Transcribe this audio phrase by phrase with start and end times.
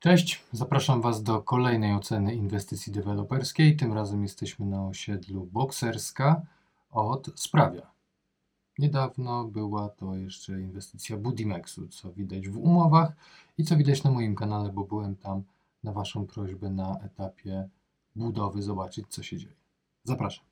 [0.00, 3.76] Cześć, zapraszam Was do kolejnej oceny inwestycji deweloperskiej.
[3.76, 6.42] Tym razem jesteśmy na osiedlu Bokserska
[6.90, 7.90] od Sprawia.
[8.78, 13.12] Niedawno była to jeszcze inwestycja Budimexu, co widać w umowach
[13.58, 15.42] i co widać na moim kanale, bo byłem tam
[15.84, 17.68] na Waszą prośbę na etapie
[18.16, 19.56] budowy zobaczyć, co się dzieje.
[20.04, 20.44] Zapraszam.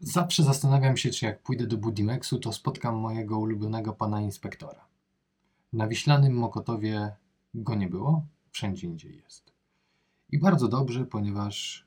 [0.00, 4.84] Zawsze zastanawiam się, czy jak pójdę do Budimexu, to spotkam mojego ulubionego pana inspektora.
[5.72, 7.12] Na Wiślanym Mokotowie
[7.62, 9.52] go nie było, wszędzie indziej jest.
[10.30, 11.86] I bardzo dobrze, ponieważ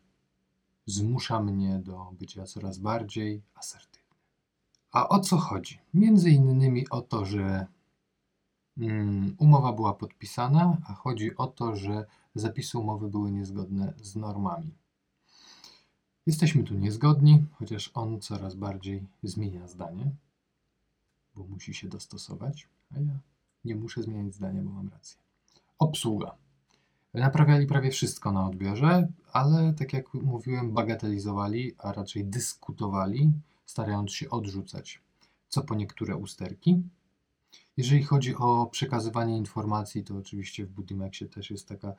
[0.86, 4.18] zmusza mnie do bycia coraz bardziej asertywnym.
[4.92, 5.80] A o co chodzi?
[5.94, 7.68] Między innymi o to, że
[8.78, 14.72] mm, umowa była podpisana, a chodzi o to, że zapisy umowy były niezgodne z normami.
[16.26, 20.12] Jesteśmy tu niezgodni, chociaż on coraz bardziej zmienia zdanie,
[21.36, 23.20] bo musi się dostosować, a ja
[23.66, 25.31] nie muszę zmieniać zdania, bo mam rację.
[25.82, 26.36] Obsługa.
[27.14, 33.32] Naprawiali prawie wszystko na odbiorze, ale tak jak mówiłem, bagatelizowali, a raczej dyskutowali,
[33.66, 35.02] starając się odrzucać
[35.50, 36.84] co po niektóre usterki.
[37.78, 41.96] Jeżeli chodzi o przekazywanie informacji, to oczywiście w Budimexie też jest taka e,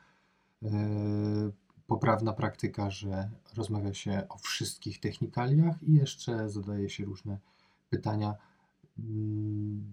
[1.86, 7.38] poprawna praktyka, że rozmawia się o wszystkich technikaliach i jeszcze zadaje się różne
[7.90, 8.34] pytania
[8.98, 9.84] mm,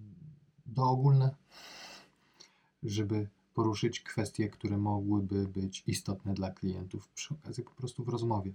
[0.66, 1.36] doogólne,
[2.84, 3.28] żeby
[3.60, 8.54] poruszyć kwestie, które mogłyby być istotne dla klientów przy okazji po prostu w rozmowie.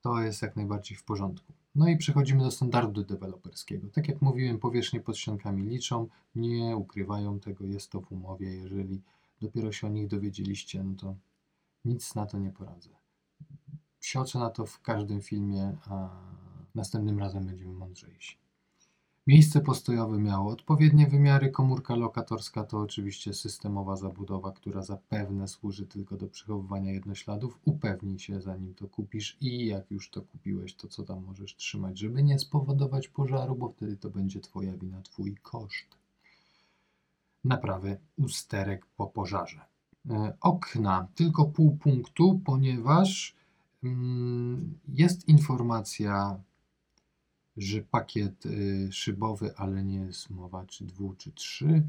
[0.00, 1.52] To jest jak najbardziej w porządku.
[1.74, 3.88] No i przechodzimy do standardu deweloperskiego.
[3.88, 8.54] Tak jak mówiłem, powierzchnie pod ściankami liczą, nie ukrywają tego, jest to w umowie.
[8.54, 9.02] Jeżeli
[9.40, 11.16] dopiero się o nich dowiedzieliście, no to
[11.84, 12.90] nic na to nie poradzę.
[14.00, 16.08] Sioczę na to w każdym filmie, a
[16.74, 18.36] następnym razem będziemy mądrzejsi.
[19.26, 26.16] Miejsce postojowe miało odpowiednie wymiary, komórka lokatorska to oczywiście systemowa zabudowa, która zapewne służy tylko
[26.16, 27.58] do przechowywania jednośladów.
[27.64, 31.98] Upewnij się zanim to kupisz i jak już to kupiłeś, to co tam możesz trzymać,
[31.98, 35.96] żeby nie spowodować pożaru, bo wtedy to będzie Twoja wina, Twój koszt.
[37.44, 39.60] Naprawy usterek po pożarze.
[40.10, 43.36] E, okna tylko pół punktu, ponieważ
[43.84, 46.40] mm, jest informacja
[47.56, 51.82] że pakiet y, szybowy, ale nie jest mowa czy dwu, czy trzy.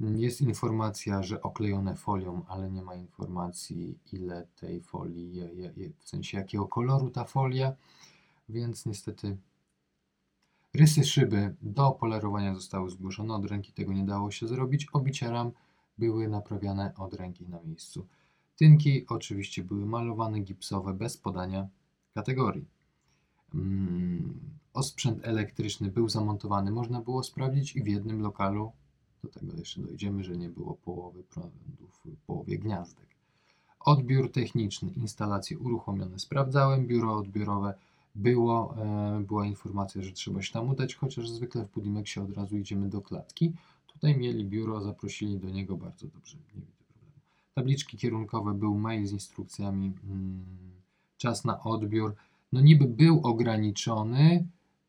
[0.00, 5.42] Jest informacja, że oklejone folią, ale nie ma informacji, ile tej folii,
[5.98, 7.72] w sensie jakiego koloru ta folia,
[8.48, 9.36] więc niestety
[10.74, 14.86] rysy szyby do polerowania zostały zgłoszone, od ręki tego nie dało się zrobić.
[14.92, 15.50] Obicia ram
[15.98, 18.06] były naprawiane od ręki na miejscu.
[18.56, 21.68] Tynki oczywiście były malowane gipsowe bez podania
[22.14, 22.64] kategorii.
[23.54, 24.40] Mm,
[24.76, 28.72] osprzęt elektryczny był zamontowany, można było sprawdzić i w jednym lokalu,
[29.24, 33.06] do tego jeszcze dojdziemy, że nie było połowy prądów połowie gniazdek.
[33.80, 36.18] Odbiór techniczny, instalacje uruchomione.
[36.18, 37.74] Sprawdzałem biuro odbiorowe,
[38.14, 42.56] było, e, była informacja, że trzeba się tam udać, chociaż zwykle w Budimexie od razu
[42.56, 43.52] idziemy do klatki.
[43.86, 47.20] Tutaj mieli biuro, zaprosili do niego bardzo dobrze, nie widzę problemu.
[47.54, 50.44] Tabliczki kierunkowe, był mail z instrukcjami, mm,
[51.16, 52.14] czas na odbiór
[52.52, 54.46] no niby był ograniczony,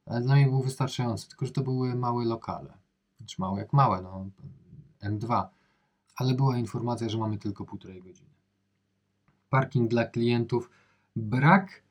[0.10, 2.74] ale dla mnie był wystarczający, tylko że to były małe lokale.
[3.18, 4.26] Znaczy małe jak małe, no
[5.02, 5.46] M2.
[6.16, 8.30] Ale była informacja, że mamy tylko półtorej godziny.
[9.50, 10.70] Parking dla klientów
[11.16, 11.84] brak,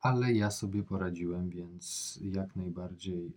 [0.00, 3.32] ale ja sobie poradziłem, więc jak najbardziej e,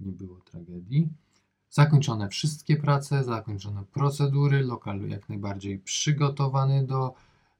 [0.00, 1.08] nie było tragedii.
[1.70, 7.14] Zakończone wszystkie prace, zakończone procedury, lokal jak najbardziej przygotowany do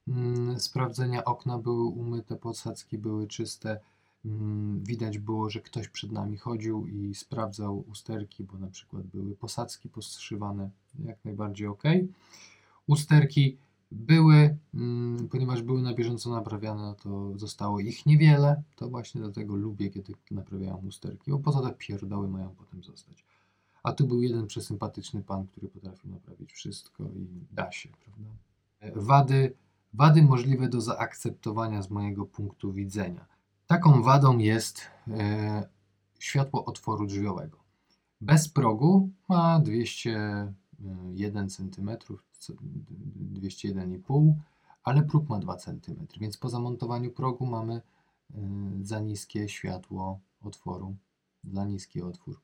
[0.09, 3.79] Mm, sprawdzenia okna były umyte, posadzki były czyste.
[4.25, 9.35] Mm, widać było, że ktoś przed nami chodził i sprawdzał usterki, bo na przykład były
[9.35, 10.69] posadzki poszywane,
[11.05, 11.83] jak najbardziej ok.
[12.87, 13.57] Usterki
[13.91, 18.63] były, mm, ponieważ były na bieżąco naprawiane, no to zostało ich niewiele.
[18.75, 23.25] To właśnie dlatego lubię, kiedy naprawiają usterki, bo poza te pierdoły mają potem zostać.
[23.83, 28.31] A tu był jeden przesympatyczny pan, który potrafił naprawić wszystko i da się, prawda?
[29.01, 29.53] Wady
[29.93, 33.25] Wady możliwe do zaakceptowania z mojego punktu widzenia.
[33.69, 35.69] Taką wadą jest e,
[36.19, 37.57] światło otworu drzwiowego.
[38.21, 41.89] Bez progu ma 201 cm,
[43.33, 44.33] 201,5
[44.83, 47.81] ale próg ma 2 cm, więc po zamontowaniu progu mamy e,
[48.81, 50.95] za niskie światło otworu,
[51.43, 52.39] za niski otwór.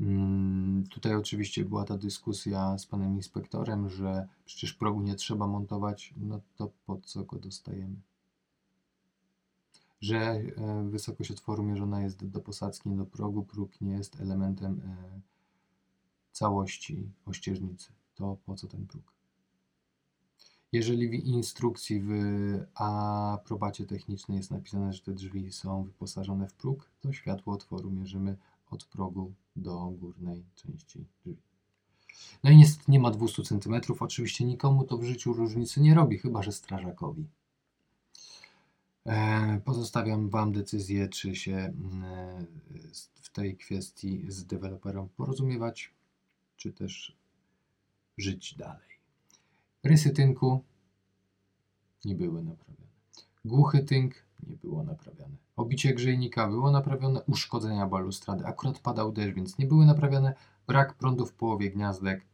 [0.00, 6.14] Mm, tutaj oczywiście była ta dyskusja z panem inspektorem, że przecież progu nie trzeba montować,
[6.16, 7.96] no to po co go dostajemy?
[10.00, 10.42] Że e,
[10.90, 15.20] wysokość otworu mierzona jest do posadzki, nie do progu, próg nie jest elementem e,
[16.32, 17.92] całości ościeżnicy.
[18.14, 19.16] To po co ten próg?
[20.72, 22.10] Jeżeli w instrukcji w
[22.74, 28.36] aprobacie technicznej jest napisane, że te drzwi są wyposażone w próg, to światło otworu mierzymy
[28.70, 31.36] od progu do górnej części drzwi.
[32.44, 33.74] No i niestety nie ma 200 cm.
[34.00, 37.26] Oczywiście nikomu to w życiu różnicy nie robi, chyba że strażakowi.
[39.06, 42.46] E, Pozostawiam Wam decyzję, czy się mm, e,
[43.14, 45.90] w tej kwestii z deweloperem porozumiewać,
[46.56, 47.16] czy też
[48.18, 48.88] żyć dalej.
[49.84, 50.64] Rysy tynku
[52.04, 52.86] nie były naprawione.
[53.44, 54.14] Głuchy tynk
[54.46, 55.36] nie było naprawiane.
[55.56, 57.22] Obicie grzejnika było naprawione.
[57.22, 58.46] Uszkodzenia balustrady.
[58.46, 60.34] Akurat padał deszcz, więc nie były naprawiane.
[60.66, 62.26] Brak prądu w połowie gniazdek.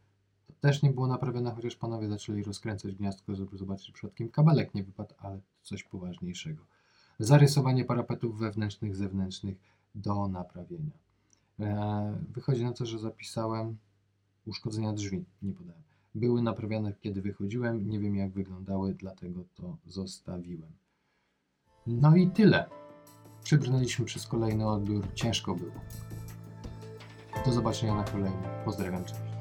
[0.63, 4.83] Też nie było naprawione, chociaż panowie zaczęli rozkręcać gniazdko, żeby zobaczyć, czy przypadkiem kabelek nie
[4.83, 6.63] wypadł, ale coś poważniejszego.
[7.19, 9.57] Zarysowanie parapetów wewnętrznych, zewnętrznych
[9.95, 10.91] do naprawienia.
[11.59, 13.77] E, Wychodzi na to, że zapisałem
[14.45, 15.81] uszkodzenia drzwi, nie podałem.
[16.15, 20.71] Były naprawiane, kiedy wychodziłem, nie wiem jak wyglądały, dlatego to zostawiłem.
[21.87, 22.69] No i tyle.
[23.43, 25.81] Przebrnęliśmy przez kolejny odbiór, ciężko było.
[27.45, 28.43] Do zobaczenia na kolejnym.
[28.65, 29.32] Pozdrawiam, cześć.